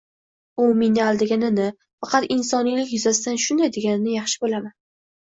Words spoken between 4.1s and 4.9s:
yaxshi bilaman